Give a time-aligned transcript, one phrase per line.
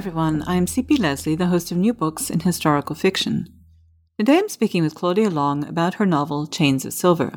[0.00, 0.42] everyone.
[0.46, 0.96] I'm C.P.
[0.96, 3.46] Lesley, the host of New Books in Historical Fiction.
[4.18, 7.34] Today I'm speaking with Claudia Long about her novel Chains of Silver.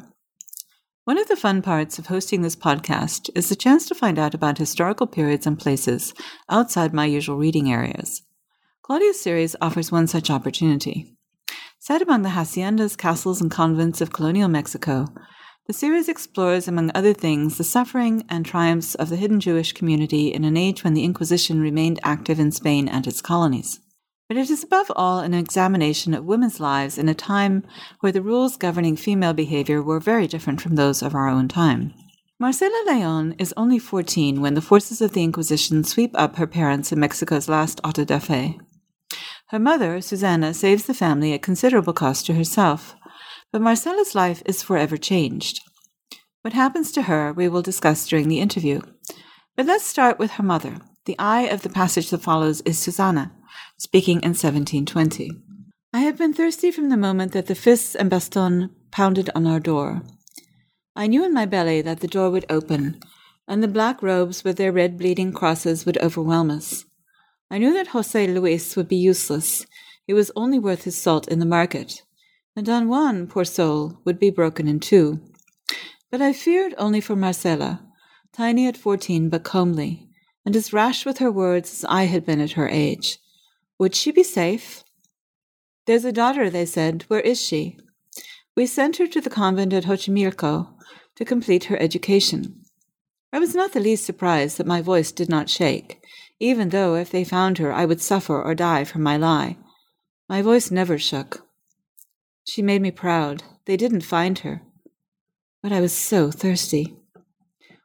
[1.03, 4.33] One of the fun parts of hosting this podcast is the chance to find out
[4.33, 6.13] about historical periods and places
[6.47, 8.21] outside my usual reading areas.
[8.81, 11.17] Claudia's series offers one such opportunity.
[11.79, 15.07] Set among the haciendas, castles, and convents of colonial Mexico,
[15.65, 20.27] the series explores, among other things, the suffering and triumphs of the hidden Jewish community
[20.33, 23.79] in an age when the Inquisition remained active in Spain and its colonies.
[24.27, 27.63] But it is above all an examination of women's lives in a time
[28.01, 31.93] where the rules governing female behavior were very different from those of our own time.
[32.39, 36.91] Marcela Leon is only 14 when the forces of the Inquisition sweep up her parents
[36.91, 38.59] in Mexico's last auto da fe.
[39.47, 42.95] Her mother, Susanna, saves the family at considerable cost to herself,
[43.53, 45.61] but Marcella's life is forever changed.
[46.41, 48.81] What happens to her we will discuss during the interview.
[49.55, 50.79] But let's start with her mother.
[51.05, 53.31] The eye of the passage that follows is Susanna,
[53.77, 55.29] speaking in 1720.
[55.93, 59.59] I have been thirsty from the moment that the fists and baston pounded on our
[59.59, 60.01] door.
[60.95, 62.99] I knew in my belly that the door would open,
[63.47, 66.85] and the black robes with their red bleeding crosses would overwhelm us.
[67.51, 69.67] I knew that Jose Luis would be useless.
[70.07, 72.01] He was only worth his salt in the market
[72.55, 75.19] and Don Juan, poor soul, would be broken in two.
[76.11, 77.81] But I feared only for Marcella,
[78.31, 80.07] tiny at fourteen but comely,
[80.45, 83.17] and as rash with her words as I had been at her age.
[83.79, 84.83] Would she be safe?
[85.85, 87.03] There's a daughter, they said.
[87.07, 87.77] Where is she?
[88.55, 90.73] We sent her to the convent at Xochimilco
[91.15, 92.61] to complete her education.
[93.31, 96.03] I was not the least surprised that my voice did not shake,
[96.39, 99.57] even though if they found her I would suffer or die for my lie.
[100.29, 101.47] My voice never shook.
[102.45, 103.43] She made me proud.
[103.65, 104.61] They didn't find her.
[105.61, 106.97] But I was so thirsty.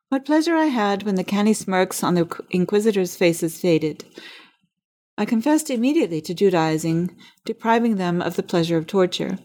[0.08, 4.04] What pleasure I had when the canny smirks on the inquisitors' faces faded.
[5.16, 9.38] I confessed immediately to Judaizing, depriving them of the pleasure of torture.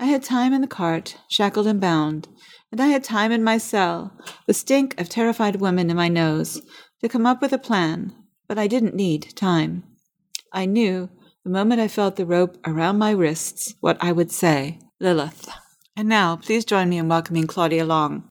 [0.00, 2.28] I had time in the cart, shackled and bound,
[2.70, 6.62] and I had time in my cell, the stink of terrified women in my nose,
[7.02, 8.14] to come up with a plan,
[8.48, 9.84] but I didn't need time.
[10.52, 11.10] I knew
[11.44, 15.48] the moment I felt the rope around my wrists, what I would say, Lilith.
[15.96, 18.28] And now, please join me in welcoming Claudia Long.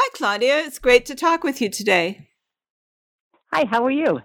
[0.00, 0.58] Hi, Claudia.
[0.58, 2.28] It's great to talk with you today.
[3.52, 4.20] Hi, how are you?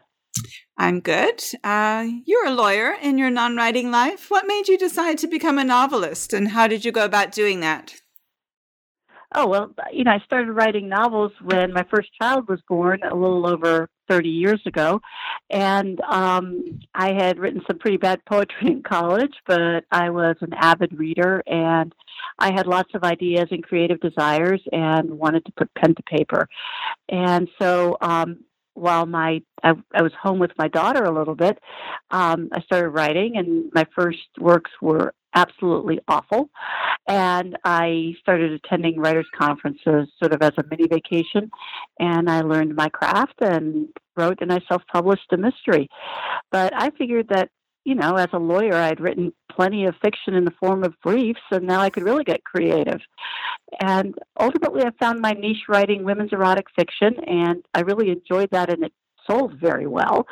[0.78, 1.42] I'm good.
[1.64, 4.30] Uh, you're a lawyer in your non writing life.
[4.30, 7.62] What made you decide to become a novelist, and how did you go about doing
[7.62, 7.96] that?
[9.34, 13.16] Oh, well, you know, I started writing novels when my first child was born a
[13.16, 15.02] little over 30 years ago.
[15.50, 20.54] And um, I had written some pretty bad poetry in college, but I was an
[20.54, 21.94] avid reader and
[22.40, 26.48] I had lots of ideas and creative desires and wanted to put pen to paper.
[27.10, 28.44] And so um,
[28.78, 31.58] while my I, I, was home with my daughter a little bit,
[32.12, 36.50] um, I started writing, and my first works were absolutely awful.
[37.08, 41.50] And I started attending writers' conferences sort of as a mini vacation.
[42.00, 45.88] And I learned my craft and wrote and I self published a mystery.
[46.52, 47.50] But I figured that,
[47.86, 51.42] you know, as a lawyer, I'd written plenty of fiction in the form of briefs,
[51.52, 53.00] and now I could really get creative.
[53.82, 58.70] And ultimately, I found my niche writing women's erotic fiction, and I really enjoyed that,
[58.70, 58.94] and it
[59.30, 60.28] sold very well.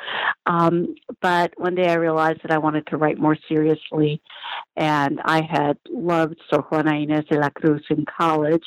[0.45, 4.21] Um, but one day I realized that I wanted to write more seriously,
[4.75, 8.63] and I had loved Sor Juana Inés de la Cruz in college.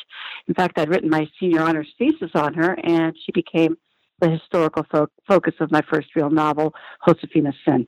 [0.47, 3.77] In fact, I'd written my senior honors thesis on her, and she became
[4.21, 6.75] the historical fo- focus of my first real novel,
[7.07, 7.87] Josefina's Sin.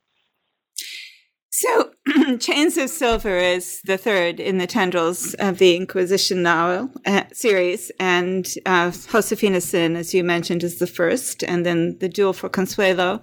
[1.49, 1.90] So,
[2.39, 7.91] Chains of Silver is the third in the tendrils of the Inquisition novel uh, series,
[7.99, 12.49] and uh, Josefina's Sin, as you mentioned, is the first, and then The Duel for
[12.49, 13.21] Consuelo.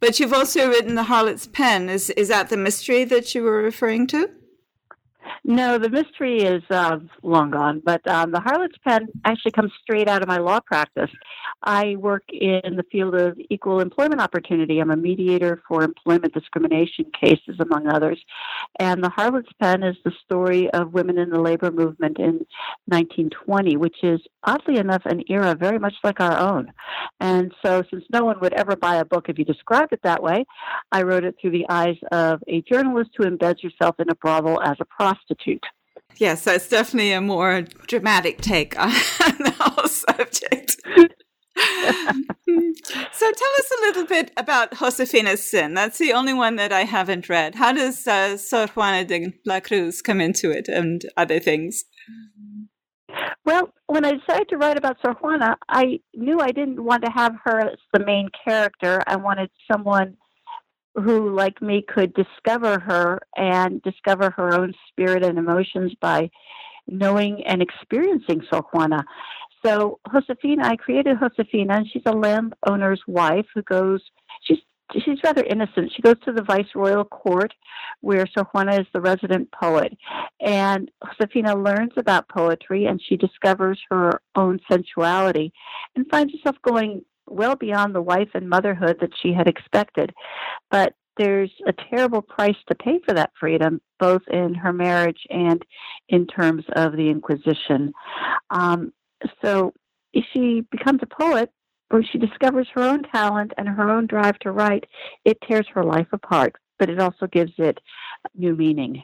[0.00, 1.88] But you've also written The Harlot's Pen.
[1.88, 4.28] Is, is that the mystery that you were referring to?
[5.44, 10.08] No, the mystery is uh, long gone, but um, the Harlot's Pen actually comes straight
[10.08, 11.10] out of my law practice.
[11.62, 14.78] I work in the field of equal employment opportunity.
[14.78, 18.20] I'm a mediator for employment discrimination cases, among others.
[18.78, 22.46] And the Harlot's Pen is the story of women in the labor movement in
[22.86, 26.72] 1920, which is oddly enough an era very much like our own.
[27.20, 30.22] And so, since no one would ever buy a book if you described it that
[30.22, 30.44] way,
[30.92, 34.60] I wrote it through the eyes of a journalist who embeds herself in a brothel
[34.62, 35.64] as a prostitute Institute.
[36.16, 40.76] Yes, it's definitely a more dramatic take on the whole subject.
[43.12, 45.74] so tell us a little bit about Josefina's sin.
[45.74, 47.56] That's the only one that I haven't read.
[47.56, 51.84] How does uh, Sor Juana de la Cruz come into it and other things?
[53.44, 57.10] Well, when I decided to write about Sor Juana, I knew I didn't want to
[57.10, 59.02] have her as the main character.
[59.06, 60.16] I wanted someone
[60.94, 66.30] who, like me, could discover her and discover her own spirit and emotions by
[66.86, 69.04] knowing and experiencing Sor Juana.
[69.64, 74.02] So Josefina, I created Josefina, and she's a landowner's wife who goes.
[74.92, 75.92] She's rather innocent.
[75.94, 77.52] She goes to the viceroyal court
[78.00, 79.96] where Sor Juana is the resident poet.
[80.40, 85.52] And Josefina learns about poetry and she discovers her own sensuality
[85.94, 90.14] and finds herself going well beyond the wife and motherhood that she had expected.
[90.70, 95.62] But there's a terrible price to pay for that freedom, both in her marriage and
[96.08, 97.92] in terms of the Inquisition.
[98.50, 98.92] Um,
[99.44, 99.74] so
[100.32, 101.50] she becomes a poet,
[101.90, 104.84] when she discovers her own talent and her own drive to write,
[105.24, 107.78] it tears her life apart, but it also gives it
[108.34, 109.02] new meaning.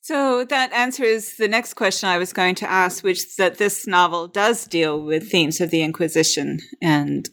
[0.00, 3.86] So that answers the next question I was going to ask, which is that this
[3.86, 7.28] novel does deal with themes of the Inquisition and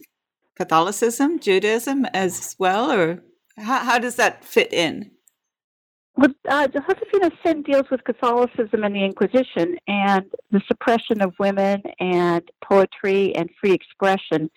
[0.56, 3.24] Catholicism, Judaism as well, or
[3.58, 5.12] how, how does that fit in?
[6.19, 12.42] Uh, Josefina's sin deals with Catholicism and the Inquisition and the suppression of women and
[12.64, 14.50] poetry and free expression.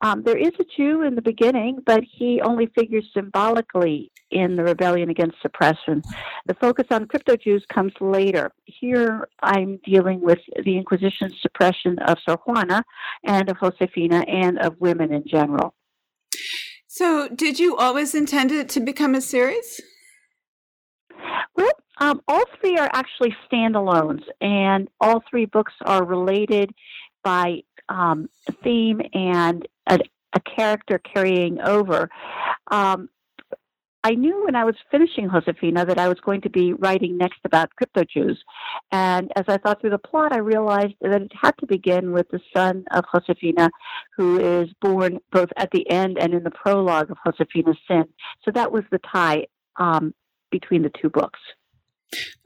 [0.00, 4.62] Um, there is a Jew in the beginning, but he only figures symbolically in the
[4.62, 6.02] rebellion against suppression.
[6.46, 8.52] The focus on crypto Jews comes later.
[8.66, 12.84] Here I'm dealing with the Inquisition's suppression of Sor Juana
[13.24, 15.74] and of Josefina and of women in general.
[16.86, 19.80] So, did you always intend it to become a series?
[22.00, 26.72] Um, all three are actually standalones, and all three books are related
[27.24, 28.28] by um,
[28.62, 29.98] theme and a,
[30.34, 32.08] a, character carrying over.
[32.70, 33.08] Um,
[34.04, 37.40] I knew when I was finishing Josefina that I was going to be writing next
[37.44, 38.42] about crypto Jews.
[38.92, 42.28] And as I thought through the plot, I realized that it had to begin with
[42.30, 43.70] the son of Josefina,
[44.16, 48.04] who is born both at the end and in the prologue of Josefina's sin.
[48.44, 49.46] So that was the tie
[49.76, 50.14] um,
[50.50, 51.40] between the two books.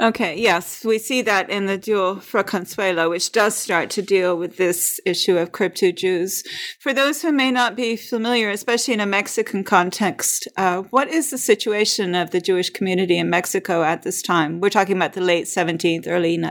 [0.00, 4.36] Okay, yes, we see that in the Duel for Consuelo, which does start to deal
[4.36, 6.42] with this issue of crypto Jews.
[6.80, 11.30] For those who may not be familiar, especially in a Mexican context, uh, what is
[11.30, 14.60] the situation of the Jewish community in Mexico at this time?
[14.60, 16.42] We're talking about the late 17th, early,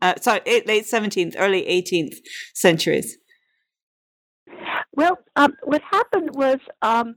[0.00, 2.18] uh, sorry, late 17th, early 18th
[2.54, 3.18] centuries.
[4.92, 7.16] Well, um, what happened was um,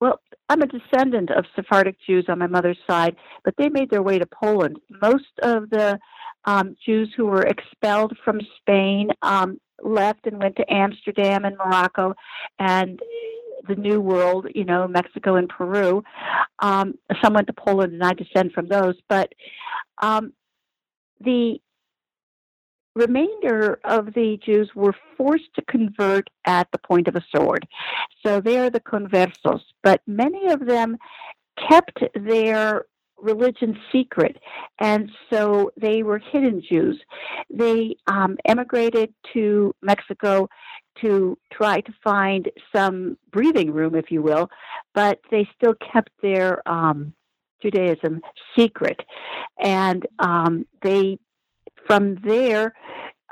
[0.00, 4.02] well, I'm a descendant of Sephardic Jews on my mother's side, but they made their
[4.02, 4.78] way to Poland.
[5.02, 5.98] Most of the
[6.44, 12.14] um, Jews who were expelled from Spain um, left and went to Amsterdam and Morocco
[12.58, 12.98] and
[13.68, 16.02] the New World, you know, Mexico and Peru.
[16.60, 18.94] Um, some went to Poland, and I descend from those.
[19.08, 19.32] But
[20.00, 20.32] um,
[21.20, 21.60] the
[22.98, 27.66] remainder of the Jews were forced to convert at the point of a sword.
[28.24, 30.98] So they are the conversos, but many of them
[31.68, 32.86] kept their
[33.20, 34.36] religion secret,
[34.78, 37.00] and so they were hidden Jews.
[37.50, 40.48] They um, emigrated to Mexico
[41.02, 44.48] to try to find some breathing room, if you will,
[44.94, 47.12] but they still kept their um,
[47.62, 48.20] Judaism
[48.56, 49.00] secret,
[49.60, 51.18] and um, they
[51.88, 52.74] from there,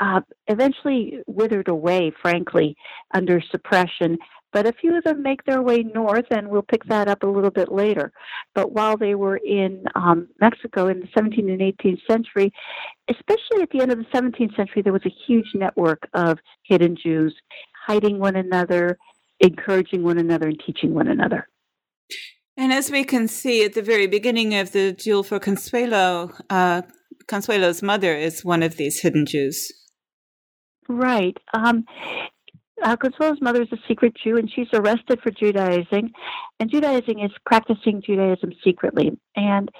[0.00, 2.76] uh, eventually withered away, frankly,
[3.14, 4.18] under suppression.
[4.52, 7.26] But a few of them make their way north, and we'll pick that up a
[7.26, 8.12] little bit later.
[8.54, 12.52] But while they were in um, Mexico in the 17th and 18th century,
[13.08, 16.96] especially at the end of the 17th century, there was a huge network of hidden
[16.96, 17.34] Jews
[17.86, 18.96] hiding one another,
[19.40, 21.48] encouraging one another, and teaching one another.
[22.56, 26.82] And as we can see at the very beginning of the Duel for Consuelo, uh,
[27.26, 29.72] Consuelo's mother is one of these hidden Jews.
[30.88, 31.36] Right.
[31.52, 31.84] Um,
[32.82, 36.12] uh, Consuelo's mother is a secret Jew, and she's arrested for Judaizing.
[36.60, 39.18] And Judaizing is practicing Judaism secretly.
[39.34, 39.70] And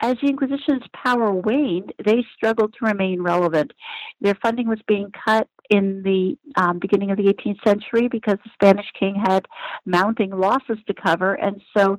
[0.00, 3.72] as the Inquisition's power waned, they struggled to remain relevant.
[4.20, 8.50] Their funding was being cut in the um, beginning of the 18th century because the
[8.54, 9.46] Spanish king had
[9.84, 11.34] mounting losses to cover.
[11.34, 11.98] And so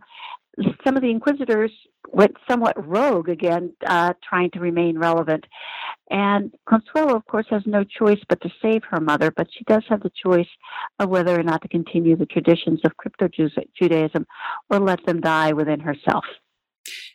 [0.83, 1.71] some of the inquisitors
[2.09, 5.45] went somewhat rogue again, uh, trying to remain relevant.
[6.09, 9.83] And Consuelo, of course, has no choice but to save her mother, but she does
[9.89, 10.47] have the choice
[10.99, 13.27] of whether or not to continue the traditions of crypto
[13.77, 14.25] Judaism
[14.69, 16.23] or let them die within herself.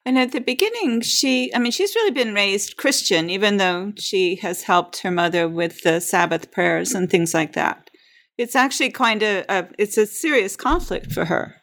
[0.04, 4.36] And at the beginning, she, I mean, she's really been raised Christian, even though she
[4.36, 7.88] has helped her mother with the Sabbath prayers and things like that.
[8.36, 11.56] It's actually kind of, a, it's a serious conflict for her.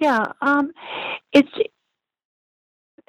[0.00, 0.72] Yeah, um,
[1.32, 1.48] it's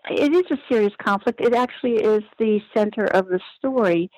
[0.10, 1.42] it is a serious conflict.
[1.42, 4.10] It actually is the center of the story.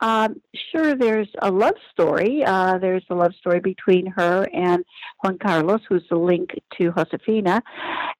[0.00, 0.40] Um,
[0.72, 2.44] sure, there's a love story.
[2.44, 4.84] Uh, there's a love story between her and
[5.22, 7.62] Juan Carlos, who's the link to Josefina.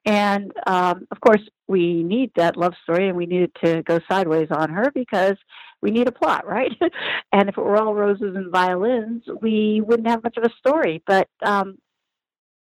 [0.05, 4.47] And um, of course, we need that love story and we need to go sideways
[4.51, 5.35] on her because
[5.81, 6.71] we need a plot, right?
[7.31, 11.03] and if it were all roses and violins, we wouldn't have much of a story.
[11.05, 11.77] But um,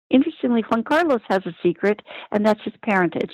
[0.09, 2.01] interestingly, Juan Carlos has a secret,
[2.31, 3.33] and that's his parentage.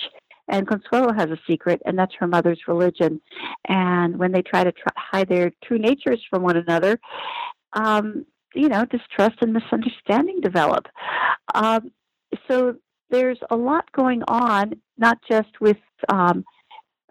[0.50, 3.20] And Consuelo has a secret, and that's her mother's religion.
[3.68, 6.98] And when they try to try, hide their true natures from one another,
[7.72, 10.86] um, you know, distrust and misunderstanding develop.
[11.54, 11.92] Um,
[12.48, 12.74] so
[13.10, 15.78] there's a lot going on, not just with
[16.08, 16.44] um,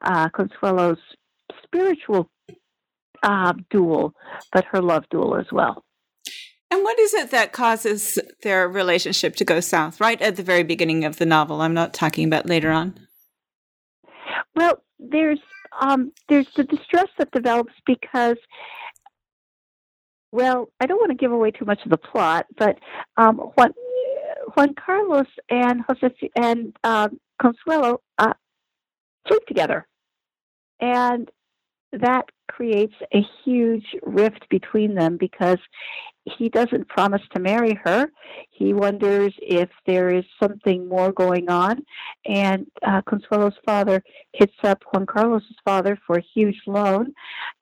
[0.01, 0.99] uh, Consuelo's
[1.63, 2.29] spiritual
[3.23, 4.13] uh, duel,
[4.51, 5.83] but her love duel as well.
[6.71, 10.63] And what is it that causes their relationship to go south right at the very
[10.63, 11.61] beginning of the novel?
[11.61, 13.07] I'm not talking about later on.
[14.55, 15.39] Well, there's
[15.79, 18.37] um, there's the distress that develops because,
[20.31, 22.79] well, I don't want to give away too much of the plot, but
[23.17, 23.73] um, Juan,
[24.55, 28.33] Juan Carlos and Jose and um, Consuelo uh,
[29.27, 29.87] sleep together,
[30.79, 31.29] and
[31.93, 35.59] that creates a huge rift between them because
[36.37, 38.11] he doesn't promise to marry her.
[38.51, 41.83] He wonders if there is something more going on.
[42.25, 44.03] And uh, Consuelo's father
[44.33, 47.13] hits up Juan Carlos's father for a huge loan,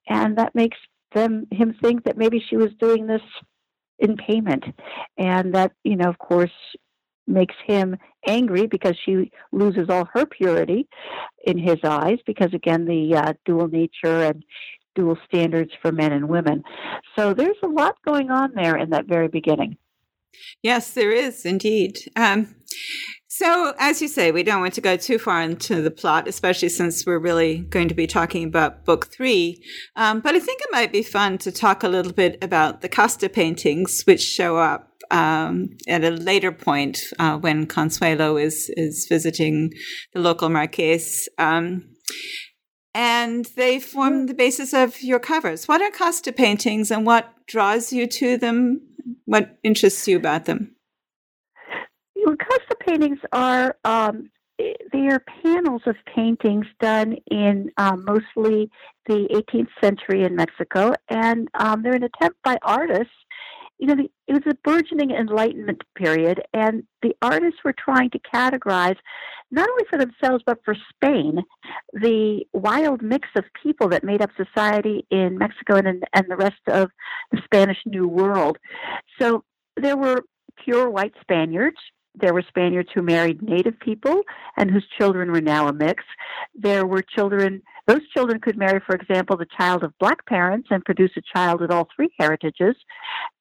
[0.08, 0.78] and that makes
[1.14, 3.22] them him think that maybe she was doing this
[3.98, 4.64] in payment,
[5.16, 6.50] and that you know, of course,
[7.28, 10.88] makes him angry because she loses all her purity
[11.44, 14.44] in his eyes because again the uh, dual nature and
[14.94, 16.62] dual standards for men and women.
[17.16, 19.76] So there's a lot going on there in that very beginning.
[20.62, 21.98] Yes, there is indeed.
[22.16, 22.54] Um,
[23.28, 26.70] so, as you say, we don't want to go too far into the plot, especially
[26.70, 29.62] since we're really going to be talking about book three.
[29.94, 32.88] Um, but I think it might be fun to talk a little bit about the
[32.88, 39.06] casta paintings, which show up um, at a later point uh, when Consuelo is is
[39.08, 39.72] visiting
[40.12, 41.26] the local Marqués.
[41.38, 41.84] Um,
[42.94, 45.68] and they form the basis of your covers.
[45.68, 48.80] What are casta paintings and what draws you to them?
[49.24, 50.74] What interests you about them?
[52.28, 58.70] Well, Casta paintings are um, they are panels of paintings done in um, mostly
[59.06, 63.14] the 18th century in Mexico, and um, they're an attempt by artists
[63.78, 68.18] you know, the, it was a burgeoning Enlightenment period, and the artists were trying to
[68.18, 68.96] categorize,
[69.50, 71.42] not only for themselves, but for Spain,
[71.92, 76.60] the wild mix of people that made up society in Mexico and, and the rest
[76.68, 76.90] of
[77.30, 78.58] the Spanish New World.
[79.20, 79.44] So
[79.76, 80.22] there were
[80.64, 81.76] pure white Spaniards.
[82.14, 84.22] There were Spaniards who married native people
[84.56, 86.02] and whose children were now a mix.
[86.52, 90.84] There were children those children could marry, for example, the child of black parents and
[90.84, 92.76] produce a child with all three heritages.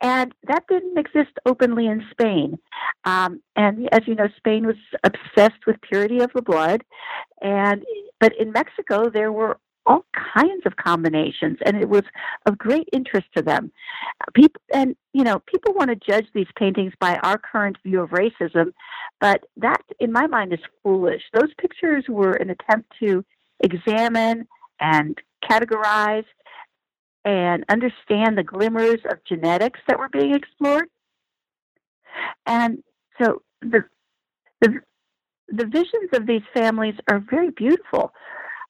[0.01, 2.57] And that didn't exist openly in Spain.
[3.03, 6.83] Um, and as you know, Spain was obsessed with purity of the blood.
[7.41, 7.83] And
[8.19, 12.03] but in Mexico, there were all kinds of combinations, and it was
[12.45, 13.71] of great interest to them.
[14.33, 18.09] People, and you know, people want to judge these paintings by our current view of
[18.09, 18.73] racism,
[19.19, 21.21] but that, in my mind, is foolish.
[21.33, 23.23] Those pictures were an attempt to
[23.59, 24.47] examine
[24.79, 26.25] and categorize
[27.25, 30.87] and understand the glimmers of genetics that were being explored.
[32.45, 32.83] And
[33.21, 33.83] so the,
[34.61, 34.79] the,
[35.49, 38.13] the visions of these families are very beautiful.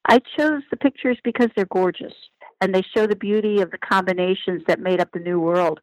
[0.08, 2.14] I chose the pictures because they're gorgeous
[2.60, 5.80] and they show the beauty of the combinations that made up the New World.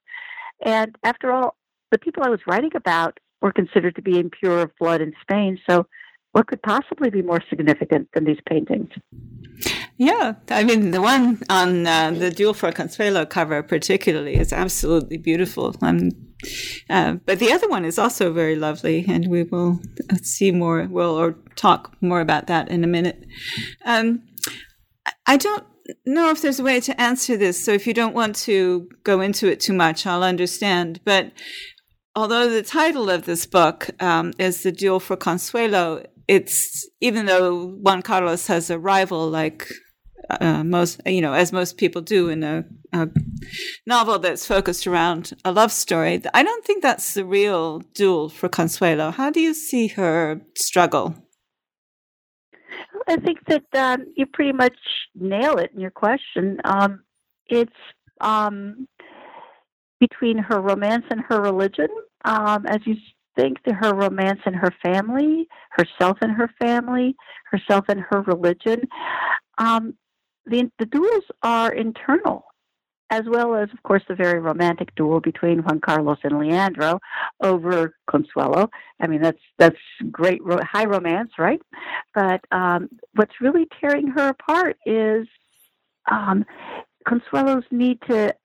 [0.66, 1.56] And after all,
[1.92, 5.60] the people I was writing about were considered to be impure of blood in Spain,
[5.70, 5.86] so
[6.36, 8.90] what could possibly be more significant than these paintings?
[9.98, 15.16] Yeah, I mean, the one on uh, the Duel for Consuelo cover, particularly, is absolutely
[15.16, 15.74] beautiful.
[15.82, 16.10] Um,
[16.90, 19.80] uh, but the other one is also very lovely, and we will
[20.22, 23.24] see more, we'll or talk more about that in a minute.
[23.86, 24.24] Um,
[25.26, 25.64] I don't
[26.06, 29.22] know if there's a way to answer this, so if you don't want to go
[29.22, 31.00] into it too much, I'll understand.
[31.06, 31.32] But
[32.14, 37.68] although the title of this book um, is The Duel for Consuelo, it's even though
[37.68, 39.68] Juan Carlos has a rival like
[40.30, 43.08] uh, most, you know, as most people do in a, a,
[43.86, 46.22] novel that's focused around a love story.
[46.34, 49.12] I don't think that's the real duel for Consuelo.
[49.12, 51.16] How do you see her struggle?
[53.08, 54.78] I think that um, you pretty much
[55.14, 56.60] nail it in your question.
[56.64, 57.04] Um,
[57.48, 57.72] it's
[58.20, 58.88] um,
[60.00, 61.88] between her romance and her religion.
[62.24, 62.96] Um, as you
[63.36, 67.16] think that her romance and her family, herself and her family,
[67.52, 68.82] herself and her religion,
[69.58, 69.96] um,
[70.46, 72.46] the, the duels are internal,
[73.10, 77.00] as well as, of course, the very romantic duel between Juan Carlos and Leandro
[77.44, 78.70] over Consuelo.
[79.00, 79.78] I mean, that's that's
[80.12, 81.62] great, high romance, right?
[82.14, 85.28] But um, what's really tearing her apart is
[86.10, 86.46] um,
[87.08, 88.36] Consuelo's need to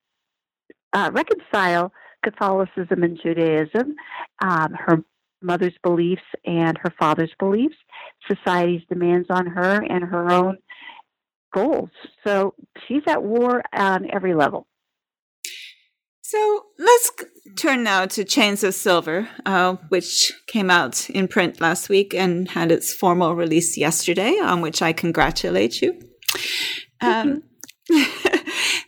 [0.92, 1.92] uh, reconcile
[2.24, 3.94] Catholicism and Judaism,
[4.42, 5.02] um, her
[5.42, 7.76] mother's beliefs and her father's beliefs,
[8.28, 10.58] society's demands on her, and her own
[11.52, 11.90] goals.
[12.26, 12.54] So
[12.86, 14.66] she's at war on every level.
[16.22, 17.10] So let's
[17.56, 22.48] turn now to Chains of Silver, uh, which came out in print last week and
[22.48, 26.00] had its formal release yesterday, on which I congratulate you.
[27.00, 27.42] Um,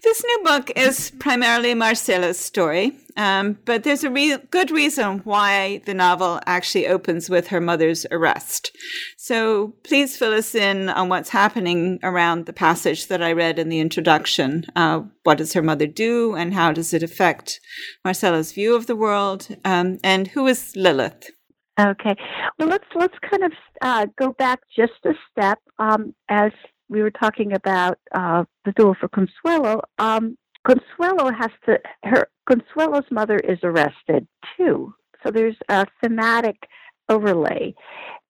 [0.03, 5.83] this new book is primarily Marcela's story, um, but there's a re- good reason why
[5.87, 8.77] the novel actually opens with her mother's arrest.
[9.17, 13.69] So please fill us in on what's happening around the passage that I read in
[13.69, 14.65] the introduction.
[14.75, 17.61] Uh, what does her mother do, and how does it affect
[18.05, 19.49] Marcela's view of the world?
[19.65, 21.31] Um, and who is Lilith?
[21.81, 22.15] Okay,
[22.59, 26.53] well let's let's kind of uh, go back just a step um, as
[26.93, 29.81] we were talking about uh, the duel for Consuelo.
[29.99, 34.95] Um, Consuelo has to her Consuelo's mother is arrested too,
[35.25, 36.57] so there's a thematic
[37.09, 37.75] overlay.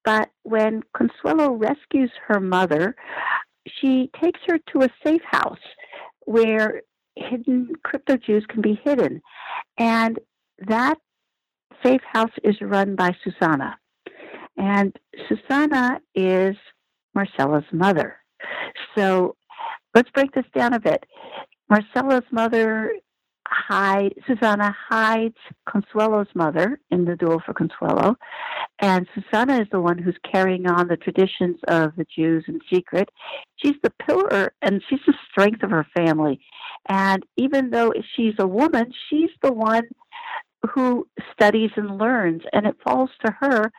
[0.05, 2.95] But when Consuelo rescues her mother,
[3.81, 5.59] she takes her to a safe house
[6.27, 6.83] where
[7.17, 9.21] hidden crypto Jews can be hidden,
[9.77, 10.21] and
[10.67, 10.99] that
[11.83, 13.77] safe house is run by Susanna,
[14.57, 14.97] and
[15.29, 16.55] Susanna is
[17.15, 18.22] Marcella's mother.
[18.97, 19.37] So
[19.95, 21.05] let's break this down a bit.
[21.69, 22.93] Marcela's mother
[23.47, 25.37] hide Susanna hides
[25.69, 28.17] Consuelo's mother in the duel for Consuelo,
[28.79, 33.09] and Susanna is the one who's carrying on the traditions of the Jews in secret.
[33.57, 36.41] She's the pillar and she's the strength of her family.
[36.89, 39.85] And even though she's a woman, she's the one
[40.75, 43.71] who studies and learns, and it falls to her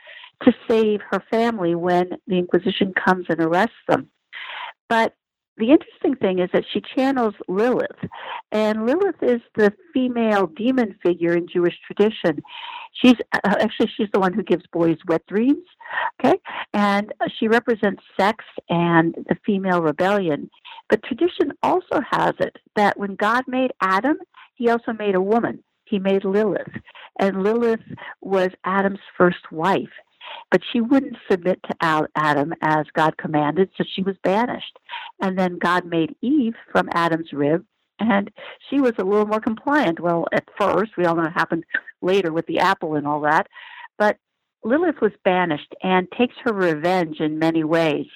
[0.44, 4.10] to save her family when the Inquisition comes and arrests them.
[4.90, 5.16] But
[5.58, 8.10] the interesting thing is that she channels Lilith,
[8.52, 12.42] and Lilith is the female demon figure in Jewish tradition.
[12.94, 15.66] She's uh, actually she's the one who gives boys wet dreams,
[16.20, 16.40] okay,
[16.74, 20.50] and she represents sex and the female rebellion.
[20.90, 24.18] But tradition also has it that when God made Adam,
[24.56, 25.64] He also made a woman.
[25.86, 26.72] He made Lilith,
[27.20, 27.82] and Lilith
[28.22, 29.94] was Adam's first wife.
[30.52, 34.78] But she wouldn't submit to Adam as God commanded, so she was banished.
[35.22, 37.66] And then God made Eve from Adam's rib,
[38.00, 38.32] and
[38.70, 40.00] she was a little more compliant.
[40.00, 41.66] Well, at first, we all know what happened
[42.02, 43.48] later with the apple and all that.
[44.64, 48.08] Lilith was banished and takes her revenge in many ways.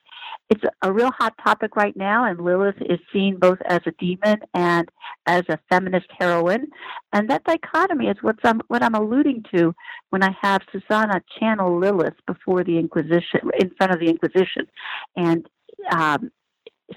[0.50, 4.40] It's a real hot topic right now, and Lilith is seen both as a demon
[4.54, 4.88] and
[5.26, 6.68] as a feminist heroine.
[7.12, 9.76] And that dichotomy is what I'm, what I'm alluding to
[10.10, 14.68] when I have Susanna channel Lilith before the Inquisition, in front of the Inquisition.
[15.18, 15.46] And
[15.92, 16.32] um,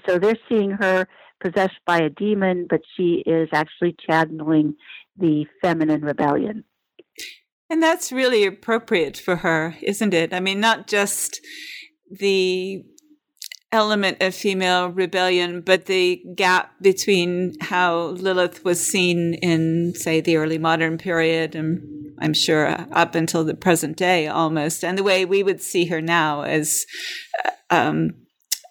[0.07, 1.07] so they're seeing her
[1.41, 4.75] possessed by a demon, but she is actually channeling
[5.17, 6.63] the feminine rebellion.
[7.71, 10.33] And that's really appropriate for her, isn't it?
[10.33, 11.39] I mean, not just
[12.11, 12.83] the
[13.71, 20.35] element of female rebellion, but the gap between how Lilith was seen in, say, the
[20.35, 21.81] early modern period, and
[22.19, 26.01] I'm sure up until the present day almost, and the way we would see her
[26.01, 26.85] now as
[27.45, 28.15] uh, um,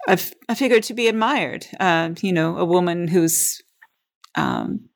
[0.08, 1.66] a, a, figure to be admired.
[1.80, 3.62] Uh, you know, a woman who's
[4.34, 4.90] um,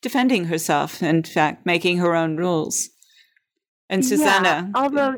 [0.00, 2.88] defending herself, in fact, making her own rules.
[3.92, 5.16] And Susanna, yeah, although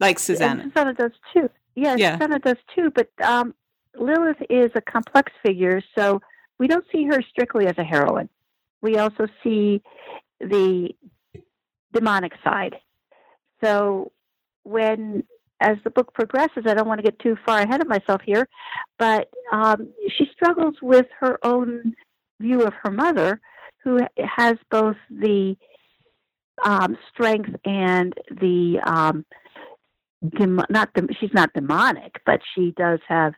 [0.00, 1.48] like Susanna, Susanna does too.
[1.74, 2.18] Yes, yeah.
[2.18, 2.90] Susanna does too.
[2.94, 3.54] But um,
[3.96, 6.20] Lilith is a complex figure, so
[6.58, 8.28] we don't see her strictly as a heroine.
[8.82, 9.82] We also see
[10.40, 10.90] the
[11.92, 12.76] demonic side.
[13.64, 14.12] So
[14.64, 15.24] when
[15.60, 18.46] as the book progresses, I don't want to get too far ahead of myself here,
[18.98, 19.88] but um,
[20.18, 21.94] she struggles with her own
[22.40, 23.40] view of her mother,
[23.84, 25.56] who has both the
[26.64, 29.24] um, strength and the um,
[30.36, 33.34] dem- not the, she's not demonic, but she does have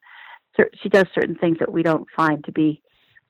[0.83, 2.83] she does certain things that we don't find to be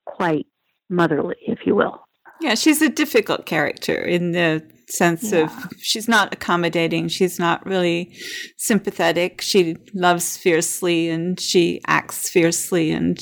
[0.04, 0.46] quite
[0.90, 2.04] motherly, if you will.
[2.40, 5.44] Yeah, she's a difficult character in the sense yeah.
[5.44, 8.16] of she's not accommodating, she's not really
[8.56, 9.40] sympathetic.
[9.40, 13.18] She loves fiercely and she acts fiercely and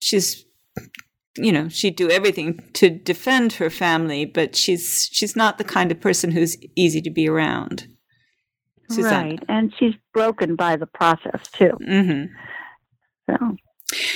[0.00, 0.41] she's
[1.36, 5.90] you know she'd do everything to defend her family but she's she's not the kind
[5.90, 7.86] of person who's easy to be around.
[8.90, 9.30] Susanna.
[9.30, 11.72] right and she's broken by the process too.
[11.86, 12.24] Mm-hmm.
[13.30, 13.56] so.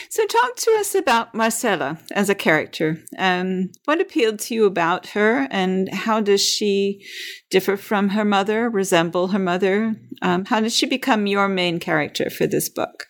[0.09, 2.96] So talk to us about marcella as a character.
[3.18, 7.05] Um, what appealed to you about her and how does she
[7.50, 9.96] differ from her mother resemble her mother?
[10.22, 13.09] Um, how does she become your main character for this book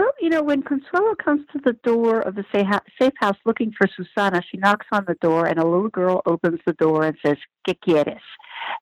[0.00, 3.86] well, you know, when Consuelo comes to the door of the safe house looking for
[3.86, 7.36] Susana, she knocks on the door, and a little girl opens the door and says,
[7.68, 8.22] ¿Qué quieres?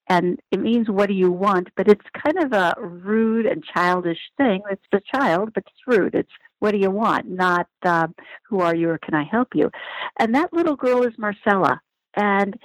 [0.09, 1.71] And it means, What do you want?
[1.77, 4.61] But it's kind of a rude and childish thing.
[4.71, 6.15] It's the child, but it's rude.
[6.15, 7.29] It's, What do you want?
[7.29, 8.07] Not, uh,
[8.49, 9.73] Who are you or can I help you?
[10.21, 11.81] And that little girl is Marcella.
[12.15, 12.59] And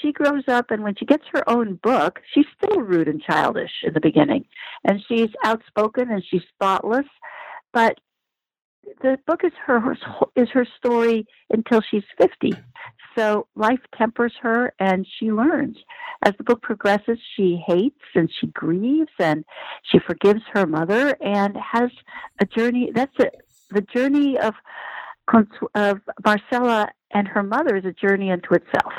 [0.00, 3.70] she grows up, and when she gets her own book, she's still rude and childish
[3.82, 4.46] in the beginning.
[4.84, 7.06] And she's outspoken and she's thoughtless
[7.72, 7.98] but
[9.02, 9.96] the book is her
[10.36, 12.52] is her story until she's 50
[13.18, 15.76] so life tempers her and she learns.
[16.24, 19.44] As the book progresses she hates and she grieves and
[19.82, 21.90] she forgives her mother and has
[22.40, 23.34] a journey that's it.
[23.70, 24.54] The journey of
[25.74, 28.92] of marcella and her mother is a journey unto itself.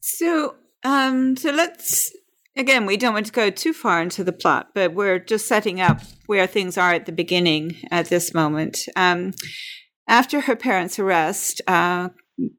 [0.00, 2.12] So um so let's
[2.54, 5.80] Again, we don't want to go too far into the plot, but we're just setting
[5.80, 8.78] up where things are at the beginning at this moment.
[8.94, 9.32] Um,
[10.06, 12.10] after her parents' arrest, uh,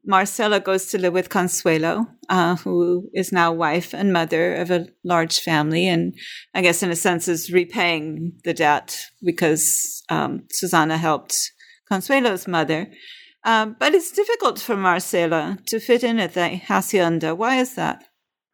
[0.04, 4.88] Marcella goes to live with Consuelo, uh, who is now wife and mother of a
[5.04, 6.14] large family, and
[6.54, 11.52] I guess in a sense is repaying the debt because um, Susana helped
[11.90, 12.90] Consuelo's mother.
[13.44, 17.34] Um, but it's difficult for Marcella to fit in at the hacienda.
[17.34, 18.04] Why is that?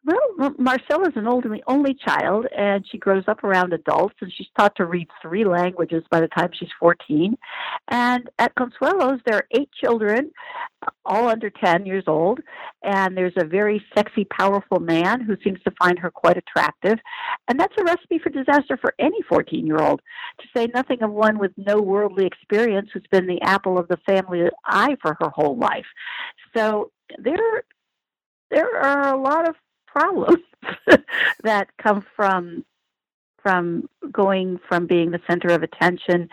[0.03, 4.47] Well, Marcella is an only only child, and she grows up around adults, and she's
[4.57, 7.37] taught to read three languages by the time she's 14.
[7.87, 10.31] And at Consuelo's, there are eight children,
[11.05, 12.39] all under 10 years old,
[12.81, 16.97] and there's a very sexy, powerful man who seems to find her quite attractive.
[17.47, 20.01] And that's a recipe for disaster for any 14 year old,
[20.39, 23.97] to say nothing of one with no worldly experience who's been the apple of the
[24.07, 25.85] family eye for her whole life.
[26.57, 27.63] So there,
[28.49, 29.53] there are a lot of
[29.91, 30.43] problems
[31.43, 32.65] that come from
[33.41, 36.29] from going from being the center of attention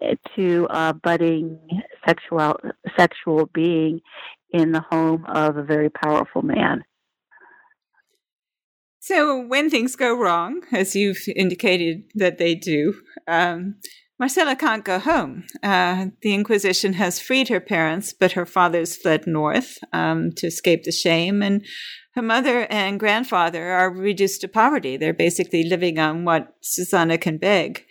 [0.00, 1.58] eh, to a budding
[2.06, 2.58] sexual
[2.96, 4.00] sexual being
[4.52, 6.84] in the home of a very powerful man.
[9.00, 12.94] So when things go wrong, as you've indicated that they do,
[13.28, 13.74] um,
[14.18, 15.44] Marcella can't go home.
[15.62, 20.84] Uh, the Inquisition has freed her parents, but her father's fled north um, to escape
[20.84, 21.66] the shame, and
[22.14, 24.96] her mother and grandfather are reduced to poverty.
[24.96, 27.84] They're basically living on what Susana can beg.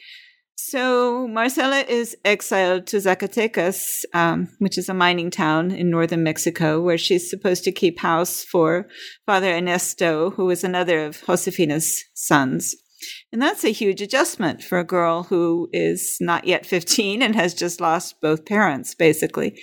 [0.55, 6.81] So Marcella is exiled to Zacatecas, um, which is a mining town in northern Mexico,
[6.81, 8.87] where she's supposed to keep house for
[9.25, 12.75] Father Ernesto, who is another of Josefina's sons.
[13.33, 17.53] And that's a huge adjustment for a girl who is not yet 15 and has
[17.53, 19.59] just lost both parents, basically.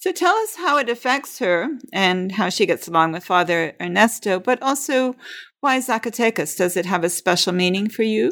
[0.00, 4.38] So tell us how it affects her and how she gets along with Father Ernesto,
[4.38, 5.16] but also
[5.60, 6.56] why Zacatecas?
[6.56, 8.30] Does it have a special meaning for you?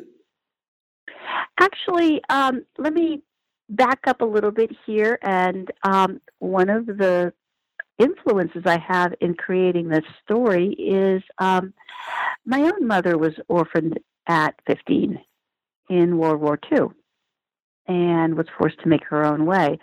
[1.58, 3.22] Actually, um, let me
[3.68, 5.18] back up a little bit here.
[5.22, 7.32] And um, one of the
[7.98, 11.74] influences I have in creating this story is um,
[12.44, 13.98] my own mother was orphaned
[14.28, 15.18] at 15
[15.90, 16.90] in World War II
[17.88, 19.78] and was forced to make her own way.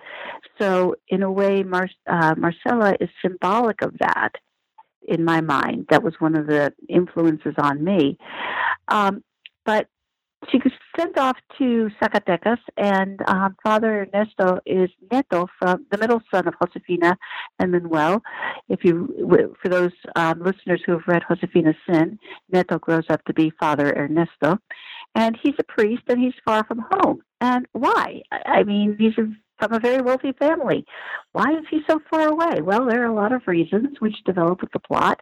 [0.59, 4.33] So, in a way, Mar- uh, Marcella is symbolic of that
[5.07, 5.87] in my mind.
[5.89, 8.17] That was one of the influences on me.
[8.87, 9.23] Um,
[9.65, 9.87] but
[10.49, 16.21] she was sent off to Zacatecas, and um, Father Ernesto is Neto, from the middle
[16.33, 17.17] son of Josefina
[17.59, 18.21] and Manuel.
[18.69, 22.19] If you, for those um, listeners who have read Josefina's Sin,
[22.51, 24.57] Neto grows up to be Father Ernesto,
[25.15, 27.21] and he's a priest, and he's far from home.
[27.41, 28.21] And why?
[28.31, 30.85] I mean, he's from a very wealthy family.
[31.31, 32.61] Why is he so far away?
[32.61, 35.21] Well, there are a lot of reasons which develop with the plot,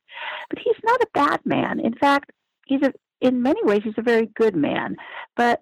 [0.50, 1.80] but he's not a bad man.
[1.80, 2.32] In fact,
[2.66, 4.98] he's a in many ways, he's a very good man.
[5.36, 5.60] But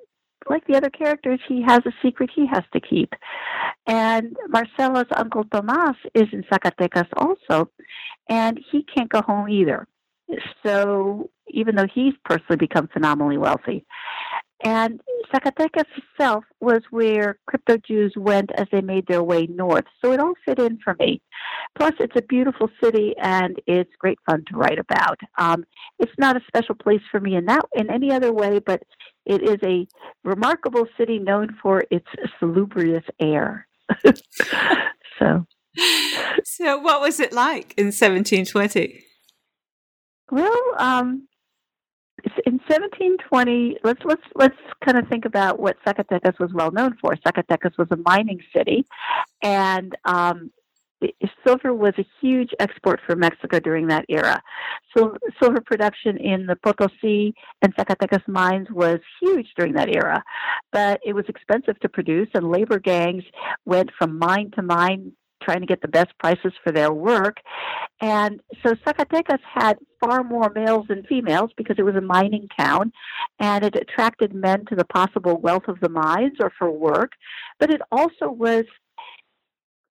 [0.49, 3.13] like the other characters, he has a secret he has to keep.
[3.85, 7.69] And Marcela's uncle Tomas is in Zacatecas also,
[8.29, 9.87] and he can't go home either.
[10.63, 13.85] So even though he's personally become phenomenally wealthy.
[14.63, 14.99] And
[15.33, 19.85] Zacatecas itself was where crypto Jews went as they made their way north.
[20.03, 21.21] So it all fit in for me.
[21.77, 25.17] Plus, it's a beautiful city and it's great fun to write about.
[25.37, 25.65] Um,
[25.97, 28.83] it's not a special place for me in that in any other way, but
[29.25, 29.87] it is a
[30.25, 32.07] remarkable city known for its
[32.39, 33.65] salubrious air.
[35.19, 35.45] so,
[36.43, 39.05] so what was it like in 1720?
[40.31, 41.27] Well, um,
[42.45, 47.15] in 1720, let's let's let's kind of think about what Zacatecas was well known for.
[47.15, 48.85] Zacatecas was a mining city,
[49.41, 50.51] and um,
[51.45, 54.41] silver was a huge export for Mexico during that era.
[54.95, 60.23] So silver production in the Potosi and Zacatecas mines was huge during that era,
[60.71, 63.23] but it was expensive to produce, and labor gangs
[63.65, 67.37] went from mine to mine trying to get the best prices for their work.
[68.01, 72.91] And so Zacatecas had far more males than females because it was a mining town
[73.39, 77.13] and it attracted men to the possible wealth of the mines or for work.
[77.59, 78.65] But it also was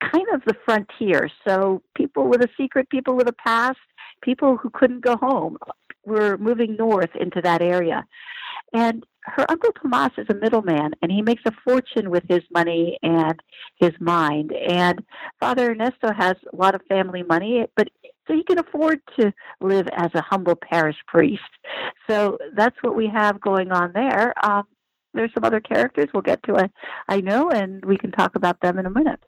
[0.01, 1.29] kind of the frontier.
[1.47, 3.79] So people with a secret, people with a past,
[4.21, 5.57] people who couldn't go home
[6.07, 8.05] were moving north into that area.
[8.73, 12.97] And her uncle Tomas is a middleman, and he makes a fortune with his money
[13.03, 13.39] and
[13.75, 14.53] his mind.
[14.53, 15.03] And
[15.39, 17.89] Father Ernesto has a lot of family money, but
[18.27, 21.41] so he can afford to live as a humble parish priest.
[22.09, 24.33] So that's what we have going on there.
[24.45, 24.63] Um,
[25.13, 26.69] there's some other characters we'll get to, I,
[27.07, 29.21] I know, and we can talk about them in a minute.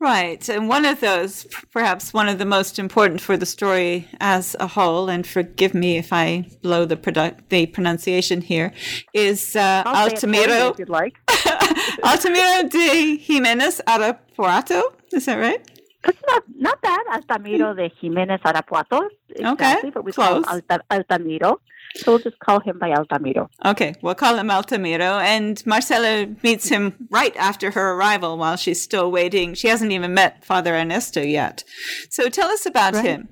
[0.00, 0.48] Right.
[0.48, 4.68] And one of those, perhaps one of the most important for the story as a
[4.68, 8.72] whole, and forgive me if I blow the, product, the pronunciation here,
[9.12, 10.70] is uh, Altamiro.
[10.72, 11.16] If you'd like.
[11.28, 14.82] Altamiro de Jimenez Arapuato.
[15.12, 15.68] Is that right?
[16.04, 17.04] It's not not bad.
[17.10, 19.08] Altamiro de Jimenez Arapuato.
[19.30, 20.44] Exactly, okay, but we close.
[20.44, 21.58] call Alta, Altamiro.
[21.96, 23.48] So we'll just call him by Altamiro.
[23.64, 25.20] Okay, we'll call him Altamiro.
[25.20, 29.54] And Marcela meets him right after her arrival while she's still waiting.
[29.54, 31.64] She hasn't even met Father Ernesto yet.
[32.10, 33.04] So tell us about right.
[33.04, 33.28] him.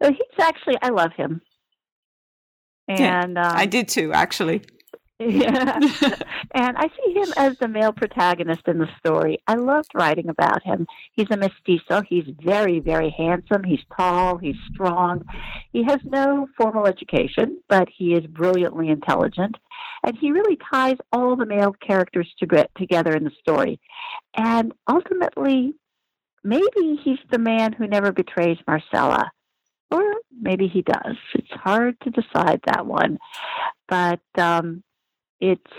[0.00, 1.40] he's actually, I love him.
[2.88, 4.62] And yeah, um, I did too, actually.
[5.20, 5.78] Yeah.
[6.52, 9.38] and I see him as the male protagonist in the story.
[9.46, 10.86] I loved writing about him.
[11.12, 12.02] He's a mestizo.
[12.08, 13.62] He's very, very handsome.
[13.62, 14.38] He's tall.
[14.38, 15.24] He's strong.
[15.72, 19.56] He has no formal education, but he is brilliantly intelligent.
[20.04, 23.78] And he really ties all the male characters to get together in the story.
[24.36, 25.74] And ultimately,
[26.42, 29.30] maybe he's the man who never betrays Marcella.
[29.92, 30.02] Or
[30.40, 31.16] maybe he does.
[31.34, 33.18] It's hard to decide that one.
[33.88, 34.82] But um,
[35.42, 35.72] it's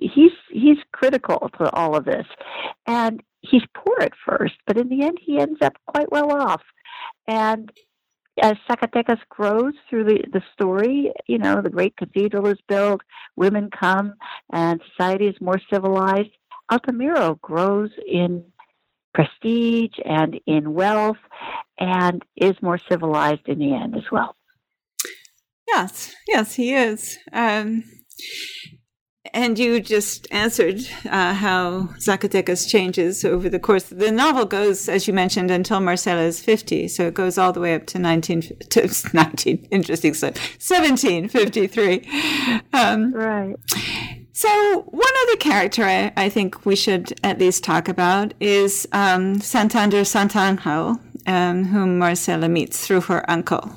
[0.00, 2.26] he's he's critical to all of this,
[2.86, 6.62] and he's poor at first, but in the end, he ends up quite well off.
[7.28, 7.70] And
[8.42, 13.02] as Zacatecas grows through the, the story, you know, the great cathedral is built,
[13.36, 14.14] women come,
[14.52, 16.30] and society is more civilized.
[16.72, 18.44] Altamiro grows in
[19.12, 21.18] prestige and in wealth
[21.78, 24.34] and is more civilized in the end as well.
[25.68, 27.18] Yes, yes, he is.
[27.32, 27.84] Um,
[29.32, 33.84] and you just answered uh, how Zacatecas changes over the course.
[33.84, 36.88] The novel goes, as you mentioned, until Marcela is 50.
[36.88, 42.08] So it goes all the way up to 19, to 19 interesting stuff, 1753.
[42.72, 43.56] Um, right.
[44.32, 49.40] So one other character I, I, think we should at least talk about is um,
[49.40, 53.70] Santander Santangel, um, whom Marcela meets through her uncle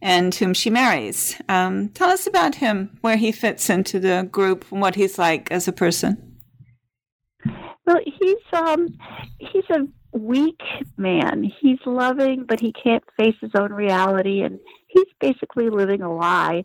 [0.00, 1.40] and whom she marries.
[1.48, 5.50] Um, tell us about him, where he fits into the group, and what he's like
[5.50, 6.38] as a person.
[7.86, 8.88] Well, he's um,
[9.38, 10.60] he's a weak
[10.96, 11.50] man.
[11.60, 14.58] He's loving, but he can't face his own reality, and
[14.88, 16.64] he's basically living a lie.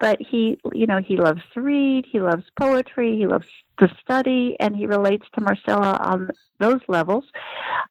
[0.00, 3.46] But he, you know, he loves to read, he loves poetry, he loves
[3.78, 7.24] to study, and he relates to Marcela on those levels.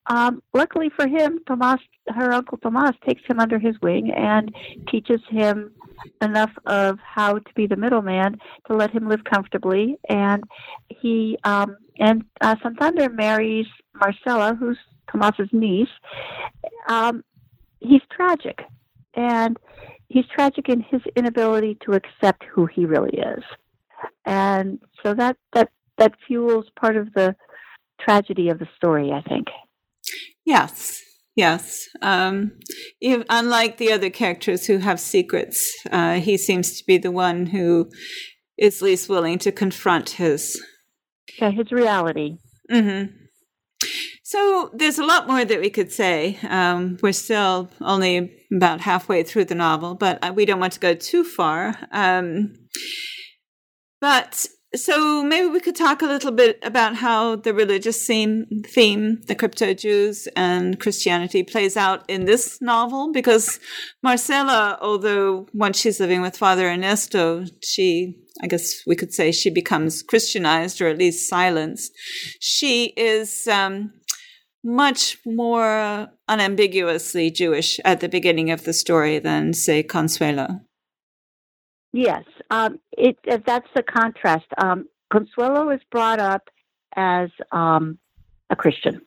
[0.08, 4.54] Um, luckily for him, Tomas, her uncle Tomas, takes him under his wing and
[4.90, 5.72] teaches him
[6.22, 9.98] enough of how to be the middleman to let him live comfortably.
[10.10, 10.44] And
[10.90, 14.78] he um, and uh, Santander marries Marcela, who's
[15.12, 15.88] Tomas's niece.
[16.88, 17.24] Um,
[17.80, 18.62] he's tragic,
[19.14, 19.58] and
[20.10, 23.44] he's tragic in his inability to accept who he really is,
[24.26, 27.36] and so that that that fuels part of the
[28.02, 29.48] tragedy of the story, I think.
[30.46, 31.02] Yes,
[31.36, 31.88] yes.
[32.02, 32.54] Um,
[33.00, 37.48] if, unlike the other characters who have secrets, uh, he seems to be the one
[37.48, 37.90] who
[38.58, 40.62] is least willing to confront his
[41.40, 42.38] yeah his reality.
[42.72, 43.16] Mm-hmm.
[44.24, 46.40] So there's a lot more that we could say.
[46.50, 50.80] Um, we're still only about halfway through the novel, but uh, we don't want to
[50.80, 51.76] go too far.
[51.92, 52.54] Um,
[54.02, 59.22] but so maybe we could talk a little bit about how the religious theme, theme,
[59.28, 63.60] the crypto Jews and Christianity plays out in this novel, because
[64.04, 69.50] Marcella, although once she's living with Father Ernesto, she I guess we could say she
[69.50, 71.94] becomes Christianized or at least silenced,
[72.42, 73.94] she is um,
[74.62, 80.60] much more unambiguously Jewish at the beginning of the story than, say, Consuelo.
[81.94, 84.46] Yes, um, it, that's the contrast.
[84.58, 86.50] Um, Consuelo is brought up
[86.96, 87.98] as um,
[88.50, 89.02] a Christian,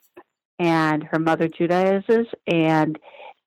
[0.59, 2.99] and her mother Judaizes and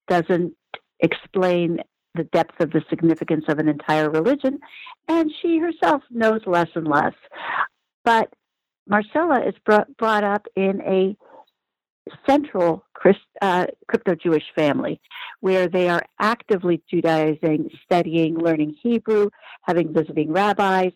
[0.08, 0.54] doesn't
[1.00, 1.80] explain
[2.16, 4.60] the depth of the significance of an entire religion,
[5.08, 7.14] and she herself knows less and less.
[8.04, 8.34] But
[8.88, 11.16] Marcella is brought, brought up in a
[12.28, 15.00] central Christ, uh, crypto Jewish family
[15.42, 19.30] where they are actively Judaizing, studying, learning Hebrew,
[19.64, 20.92] having visiting rabbis,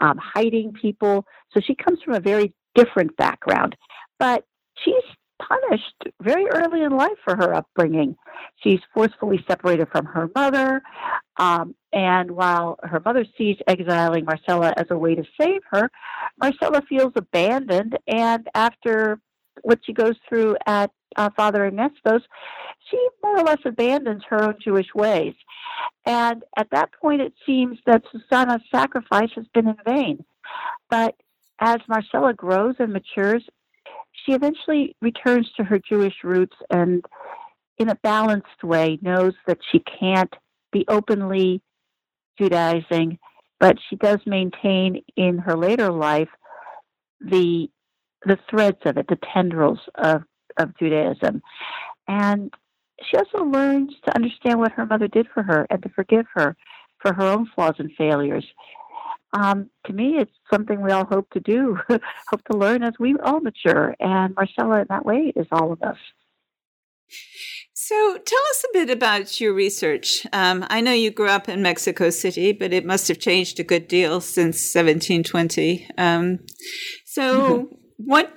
[0.00, 1.24] um, hiding people.
[1.52, 3.76] So she comes from a very different background.
[4.18, 4.44] But
[4.82, 4.94] she's
[5.40, 8.16] punished very early in life for her upbringing.
[8.62, 10.82] She's forcefully separated from her mother,
[11.38, 15.90] um, and while her mother sees exiling Marcella as a way to save her,
[16.40, 19.18] Marcella feels abandoned, and after
[19.62, 22.22] what she goes through at uh, Father Ernesto's,
[22.90, 25.34] she more or less abandons her own Jewish ways.
[26.06, 30.24] And at that point, it seems that Susanna's sacrifice has been in vain.
[30.88, 31.14] But
[31.60, 33.44] as Marcella grows and matures,
[34.24, 37.04] she eventually returns to her Jewish roots and,
[37.78, 40.34] in a balanced way, knows that she can't
[40.72, 41.62] be openly
[42.38, 43.18] Judaizing,
[43.58, 46.28] but she does maintain in her later life
[47.20, 47.68] the
[48.26, 50.22] the threads of it, the tendrils of,
[50.58, 51.42] of Judaism.
[52.08, 52.52] And
[53.02, 56.56] she also learns to understand what her mother did for her and to forgive her
[56.98, 58.44] for her own flaws and failures
[59.32, 63.14] um, to me, it's something we all hope to do, hope to learn as we
[63.22, 63.94] all mature.
[64.00, 65.96] And Marcella, in that way, is all of us.
[67.72, 70.26] So, tell us a bit about your research.
[70.32, 73.64] Um, I know you grew up in Mexico City, but it must have changed a
[73.64, 75.88] good deal since 1720.
[75.96, 76.40] Um,
[77.04, 77.70] so.
[78.04, 78.32] what,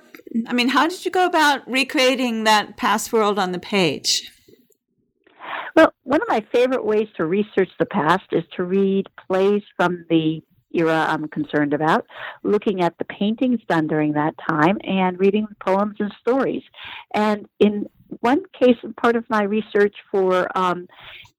[0.46, 4.30] I mean, how did you go about recreating that past world on the page?
[5.76, 10.04] Well, one of my favorite ways to research the past is to read plays from
[10.08, 12.06] the era I'm concerned about,
[12.42, 16.62] looking at the paintings done during that time and reading poems and stories.
[17.14, 17.88] And in
[18.20, 20.86] one case, part of my research for um,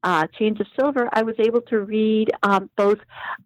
[0.04, 3.00] uh, Chains of Silver, I was able to read um, both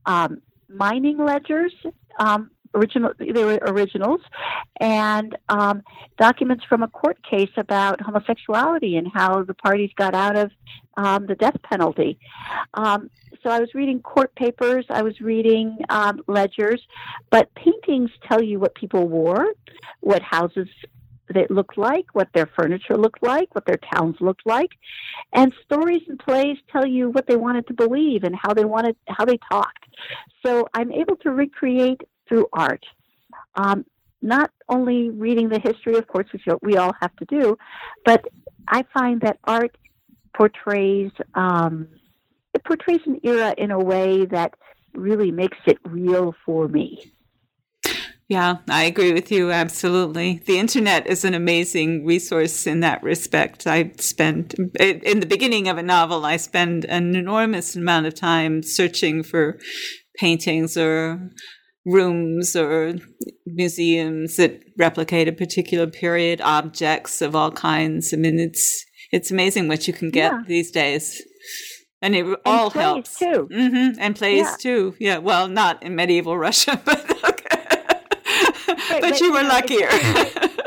[0.05, 1.73] um, mining ledgers.
[2.19, 4.21] Um, original, they were originals,
[4.79, 5.81] and um,
[6.17, 10.51] documents from a court case about homosexuality and how the parties got out of
[10.97, 12.19] um, the death penalty.
[12.73, 13.09] Um,
[13.43, 16.81] so I was reading court papers, I was reading um, ledgers,
[17.29, 19.53] but paintings tell you what people wore,
[20.01, 20.67] what houses
[21.33, 24.71] they looked like, what their furniture looked like, what their towns looked like,
[25.33, 28.95] and stories and plays tell you what they wanted to believe and how they wanted
[29.07, 29.85] how they talked.
[30.45, 32.85] So I'm able to recreate through art.
[33.55, 33.85] Um,
[34.21, 37.57] not only reading the history, of course, which we all have to do,
[38.05, 38.25] but
[38.67, 39.75] I find that art
[40.35, 41.87] portrays um,
[42.53, 44.53] it portrays an era in a way that
[44.93, 47.11] really makes it real for me.
[48.27, 50.41] Yeah, I agree with you absolutely.
[50.45, 53.65] The internet is an amazing resource in that respect.
[53.65, 58.61] I spend in the beginning of a novel, I spend an enormous amount of time
[58.61, 59.57] searching for
[60.15, 61.31] paintings or
[61.85, 62.95] rooms or
[63.45, 68.13] museums that replicate a particular period, objects of all kinds.
[68.13, 70.43] I mean, it's it's amazing what you can get yeah.
[70.47, 71.21] these days
[72.01, 73.99] and it all and helps too, mm-hmm.
[73.99, 74.55] and plays yeah.
[74.59, 74.95] too.
[74.99, 77.77] Yeah, well, not in medieval Russia, but okay.
[78.67, 79.89] right, but, you were luckier.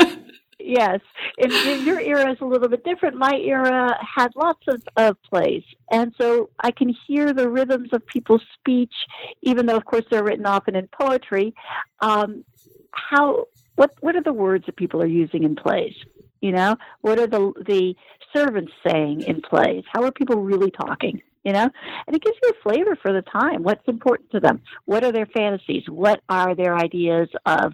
[0.73, 1.01] yes,
[1.39, 1.53] and,
[1.85, 3.17] your era is a little bit different.
[3.17, 8.07] My era had lots of, of plays, and so I can hear the rhythms of
[8.07, 8.95] people's speech,
[9.43, 11.55] even though, of course, they're written often in poetry.
[12.01, 12.45] Um,
[12.93, 15.95] how what what are the words that people are using in plays?
[16.41, 17.95] You know, what are the the
[18.35, 19.85] servants saying in plays?
[19.93, 21.23] How are people really talking?
[21.45, 21.69] You know,
[22.07, 23.65] and it gives you a flavor for the time.
[23.65, 24.61] What's important to them?
[24.85, 25.83] What are their fantasies?
[25.89, 27.73] What are their ideas of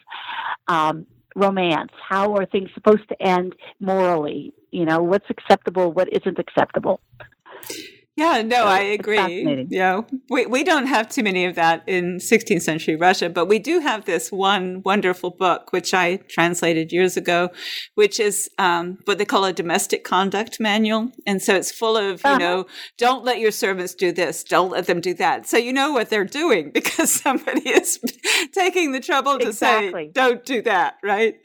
[0.68, 1.92] um, romance?
[2.08, 4.52] How are things supposed to end morally?
[4.70, 5.92] You know, what's acceptable?
[5.92, 7.00] What isn't acceptable?
[8.18, 9.66] Yeah, no, so I agree.
[9.70, 13.60] Yeah, we we don't have too many of that in 16th century Russia, but we
[13.60, 17.50] do have this one wonderful book which I translated years ago,
[17.94, 22.24] which is um, what they call a domestic conduct manual, and so it's full of
[22.24, 22.32] uh-huh.
[22.32, 22.66] you know,
[22.96, 26.10] don't let your servants do this, don't let them do that, so you know what
[26.10, 28.00] they're doing because somebody is
[28.52, 30.06] taking the trouble to exactly.
[30.06, 31.36] say don't do that, right?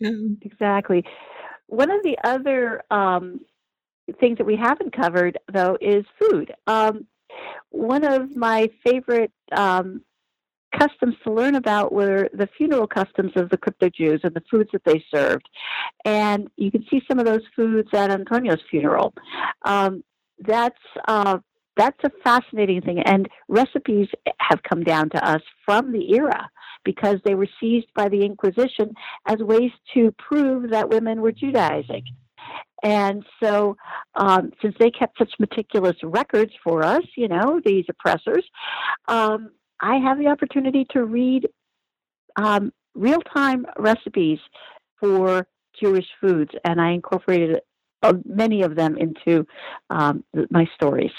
[0.00, 1.04] exactly.
[1.66, 3.40] One of the other um,
[4.20, 6.52] things that we haven't covered, though, is food.
[6.66, 7.06] Um,
[7.70, 10.02] one of my favorite um,
[10.78, 14.70] customs to learn about were the funeral customs of the crypto Jews and the foods
[14.72, 15.48] that they served.
[16.04, 19.14] And you can see some of those foods at Antonio's funeral.
[19.64, 20.02] Um,
[20.40, 21.38] that's uh,
[21.76, 23.00] that's a fascinating thing.
[23.00, 26.48] And recipes have come down to us from the era
[26.84, 28.94] because they were seized by the Inquisition
[29.26, 32.04] as ways to prove that women were Judaizing.
[32.84, 33.76] And so,
[34.14, 38.44] um, since they kept such meticulous records for us, you know, these oppressors,
[39.08, 41.48] um, I have the opportunity to read
[42.36, 44.38] um, real time recipes
[45.00, 45.46] for
[45.80, 47.60] Jewish foods, and I incorporated
[48.02, 49.46] uh, many of them into
[49.88, 51.10] um, my stories.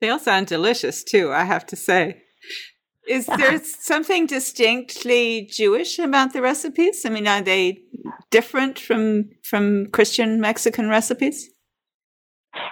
[0.00, 2.22] They all sound delicious, too, I have to say.
[3.08, 7.04] Is there something distinctly Jewish about the recipes?
[7.04, 7.82] I mean, are they
[8.30, 11.50] different from from Christian Mexican recipes?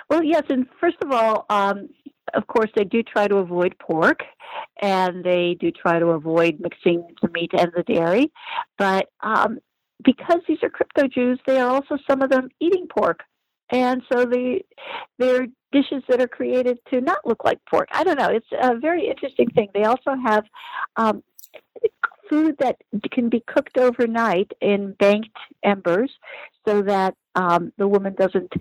[0.08, 1.88] Well, yes, and first of all, um,
[2.34, 4.20] of course, they do try to avoid pork,
[4.80, 8.30] and they do try to avoid mixing the meat and the dairy.
[8.78, 9.58] But um,
[10.04, 13.20] because these are crypto Jews, they are also some of them eating pork,
[13.70, 14.64] and so they
[15.18, 17.88] they're dishes that are created to not look like pork.
[17.92, 18.28] I don't know.
[18.28, 19.68] It's a very interesting thing.
[19.72, 20.44] They also have
[20.96, 21.22] um,
[22.28, 22.76] food that
[23.12, 26.10] can be cooked overnight in banked embers
[26.66, 28.52] so that um, the woman doesn't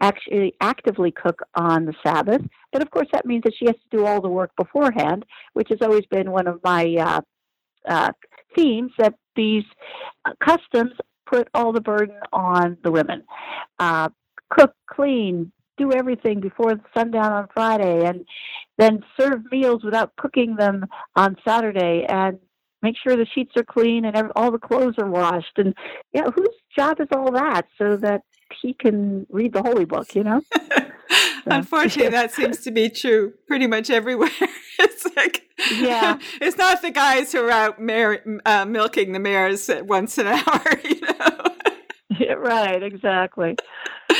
[0.00, 2.42] actually actively cook on the Sabbath.
[2.72, 5.68] But of course, that means that she has to do all the work beforehand, which
[5.70, 7.20] has always been one of my uh,
[7.88, 8.12] uh,
[8.54, 9.64] themes that these
[10.24, 10.92] uh, customs
[11.26, 13.22] put all the burden on the women.
[13.78, 14.08] Uh,
[14.50, 18.24] cook, clean, do everything before sundown on Friday and
[18.78, 22.38] then serve meals without cooking them on Saturday and
[22.82, 25.74] make sure the sheets are clean and every, all the clothes are washed and
[26.12, 28.22] yeah whose job is all that so that
[28.62, 30.40] he can read the holy book you know?
[31.46, 34.30] Unfortunately that seems to be true pretty much everywhere.
[34.78, 36.18] It's like yeah.
[36.40, 40.80] it's not the guys who are out mar- uh, milking the mares once an hour
[40.84, 41.55] you know
[42.36, 43.56] right exactly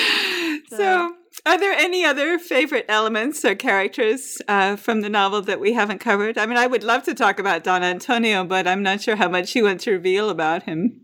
[0.69, 5.61] so, so are there any other favorite elements or characters uh, from the novel that
[5.61, 6.39] we haven't covered?
[6.39, 9.29] I mean, I would love to talk about Don Antonio, but I'm not sure how
[9.29, 11.03] much you want to reveal about him.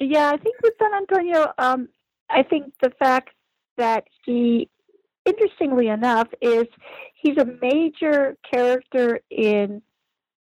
[0.00, 1.88] Yeah, I think with Don Antonio, um,
[2.28, 3.30] I think the fact
[3.76, 4.68] that he,
[5.24, 6.66] interestingly enough, is
[7.14, 9.82] he's a major character in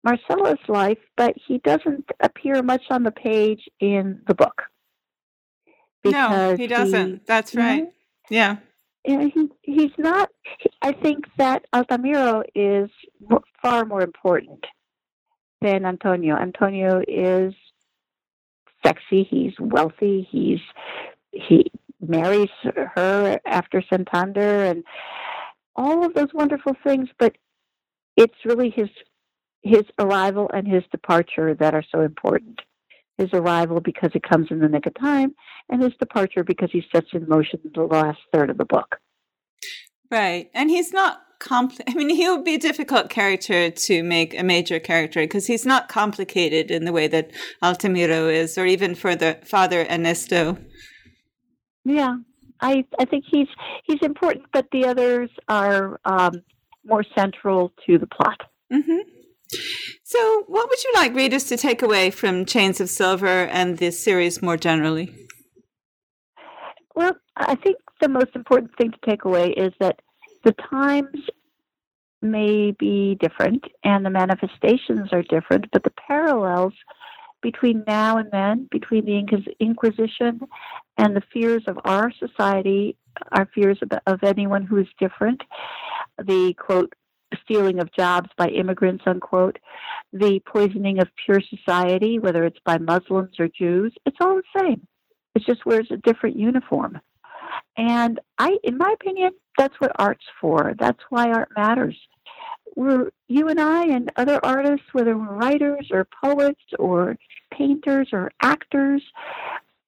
[0.04, 4.64] Marcella's life, but he doesn't appear much on the page in the book.
[6.06, 7.08] No, he doesn't.
[7.08, 7.84] He, That's right.
[7.84, 8.34] Mm-hmm.
[8.34, 8.58] Yeah
[9.04, 10.30] he, he's not.
[10.82, 12.90] I think that Altamiro is
[13.62, 14.66] far more important
[15.62, 16.36] than Antonio.
[16.36, 17.54] Antonio is
[18.86, 19.24] sexy.
[19.24, 20.28] He's wealthy.
[20.30, 20.60] He's
[21.32, 21.72] he
[22.02, 22.50] marries
[22.96, 24.84] her after Santander and
[25.76, 27.10] all of those wonderful things.
[27.18, 27.38] But
[28.16, 28.90] it's really his
[29.62, 32.62] his arrival and his departure that are so important.
[33.20, 35.36] His arrival because it comes in the nick of time,
[35.70, 38.96] and his departure because he sets in motion the last third of the book.
[40.10, 40.50] Right.
[40.54, 44.44] And he's not compl- I mean, he would be a difficult character to make a
[44.44, 47.32] major character because he's not complicated in the way that
[47.64, 50.58] Altamiro is, or even for the father Ernesto.
[51.86, 52.18] Yeah,
[52.62, 53.48] I I think he's
[53.84, 56.42] he's important, but the others are um,
[56.86, 58.42] more central to the plot.
[58.72, 59.00] Mm-hmm.
[60.10, 64.04] So, what would you like readers to take away from Chains of Silver and this
[64.04, 65.14] series more generally?
[66.96, 70.00] Well, I think the most important thing to take away is that
[70.44, 71.16] the times
[72.24, 76.74] may be different and the manifestations are different, but the parallels
[77.44, 79.24] between now and then, between the
[79.60, 80.40] Inquisition
[80.98, 82.98] and the fears of our society,
[83.34, 85.44] our fears of, anyone who is different,
[86.18, 86.92] the quote,
[87.44, 89.60] stealing of jobs by immigrants, unquote,
[90.14, 94.88] the poisoning of pure society, whether it's by Muslims or Jews, it's all the same.
[95.36, 97.00] It just wears a different uniform.
[97.78, 100.74] And I, in my opinion, that's what art's for.
[100.80, 101.98] That's why art matters.
[102.76, 107.18] We're, you and I and other artists, whether we're writers or poets or
[107.52, 109.02] painters or actors,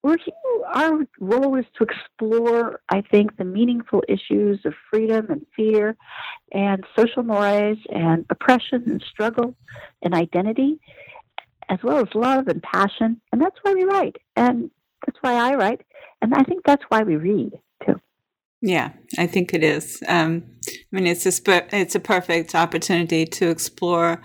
[0.04, 0.34] we're here,
[0.74, 5.96] our role is to explore, I think, the meaningful issues of freedom and fear
[6.52, 9.56] and social mores and oppression and struggle
[10.02, 10.80] and identity,
[11.70, 13.22] as well as love and passion.
[13.32, 14.18] And that's why we write.
[14.36, 14.72] And
[15.06, 15.82] that's why I write.
[16.22, 17.54] And I think that's why we read
[17.86, 18.00] too.
[18.62, 20.02] Yeah, I think it is.
[20.08, 24.22] Um, I mean, it's a it's a perfect opportunity to explore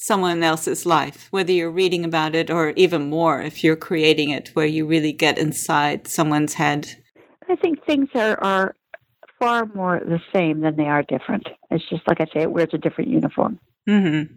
[0.00, 4.48] someone else's life, whether you're reading about it or even more if you're creating it,
[4.54, 6.96] where you really get inside someone's head.
[7.50, 8.74] I think things are, are
[9.38, 11.46] far more the same than they are different.
[11.70, 13.58] It's just like I say, it wears a different uniform.
[13.86, 14.32] Mm-hmm.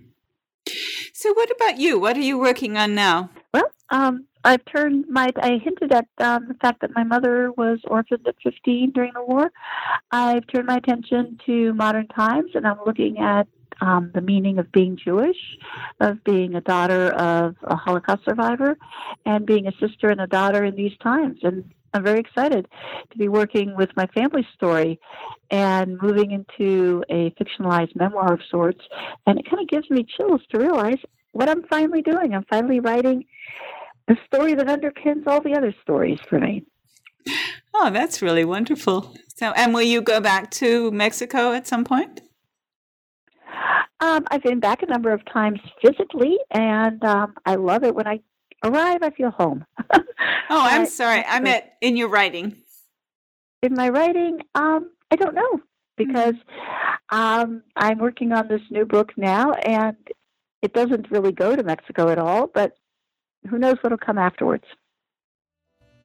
[1.14, 1.98] So, what about you?
[1.98, 3.30] What are you working on now?
[3.54, 5.32] Well, um, I've turned my.
[5.38, 9.24] I hinted at um, the fact that my mother was orphaned at 15 during the
[9.24, 9.52] war.
[10.12, 13.48] I've turned my attention to modern times, and I'm looking at
[13.82, 15.38] um, the meaning of being Jewish,
[16.00, 18.78] of being a daughter of a Holocaust survivor,
[19.26, 21.40] and being a sister and a daughter in these times.
[21.44, 22.68] And I'm very excited
[23.12, 25.00] to be working with my family story
[25.52, 28.82] and moving into a fictionalized memoir of sorts.
[29.28, 30.98] And it kind of gives me chills to realize
[31.34, 32.34] what I'm finally doing.
[32.34, 33.26] I'm finally writing
[34.08, 36.66] the story that underpins all the other stories for me.
[37.74, 39.16] Oh, that's really wonderful.
[39.36, 42.22] So, and will you go back to Mexico at some point?
[44.00, 48.08] Um, I've been back a number of times physically, and um, I love it when
[48.08, 48.20] I
[48.64, 49.02] arrive.
[49.02, 49.66] I feel home.
[49.94, 50.02] oh,
[50.50, 51.24] I'm sorry.
[51.26, 52.58] I meant in your writing.
[53.62, 55.62] In my writing, um, I don't know
[55.96, 56.36] because
[57.12, 59.96] um, I'm working on this new book now, and
[60.62, 62.48] it doesn't really go to Mexico at all.
[62.48, 62.76] But
[63.50, 64.66] who knows what'll come afterwards?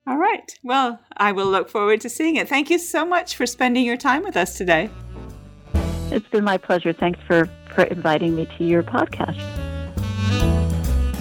[0.06, 0.50] All right.
[0.62, 2.48] Well, I will look forward to seeing it.
[2.48, 4.88] Thank you so much for spending your time with us today.
[6.10, 6.92] It's been my pleasure.
[6.92, 9.38] Thanks for, for inviting me to your podcast.